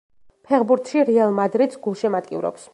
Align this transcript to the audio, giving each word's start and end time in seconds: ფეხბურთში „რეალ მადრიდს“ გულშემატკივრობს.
ფეხბურთში 0.47 1.05
„რეალ 1.11 1.37
მადრიდს“ 1.43 1.81
გულშემატკივრობს. 1.87 2.69